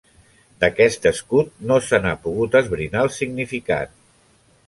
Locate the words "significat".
3.19-3.93